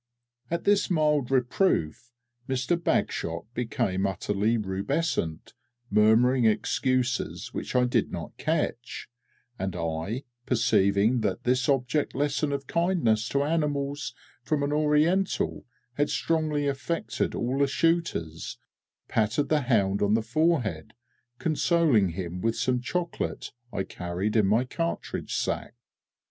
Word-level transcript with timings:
At 0.49 0.63
this 0.63 0.89
mild 0.89 1.29
reproof 1.29 2.09
Mister 2.47 2.75
BAGSHOT 2.75 3.45
became 3.53 4.07
utterly 4.07 4.57
rubescent, 4.57 5.53
murmuring 5.91 6.45
excuses 6.45 7.53
which 7.53 7.75
I 7.75 7.83
did 7.83 8.11
not 8.11 8.35
catch; 8.37 9.07
and 9.59 9.75
I, 9.75 10.23
perceiving 10.47 11.21
that 11.21 11.43
this 11.43 11.69
object 11.69 12.15
lesson 12.15 12.51
of 12.51 12.65
kindness 12.65 13.29
to 13.29 13.43
animals 13.43 14.15
from 14.41 14.63
an 14.63 14.73
Oriental 14.73 15.67
had 15.93 16.09
strongly 16.09 16.65
affected 16.65 17.35
all 17.35 17.59
the 17.59 17.67
shooters, 17.67 18.57
patted 19.07 19.49
the 19.49 19.61
hound 19.61 20.01
on 20.01 20.15
the 20.15 20.23
forehead, 20.23 20.95
consoling 21.37 22.09
him 22.13 22.41
with 22.41 22.55
some 22.57 22.81
chocolate 22.81 23.51
I 23.71 23.83
carried 23.83 24.35
in 24.35 24.47
my 24.47 24.63
cartridge 24.65 25.35
sack. 25.35 25.75